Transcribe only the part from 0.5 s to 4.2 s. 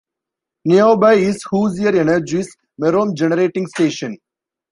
Nearby is Hoosier Energy's Merom Generating Station.